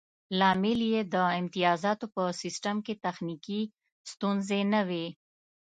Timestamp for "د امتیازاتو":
1.13-2.05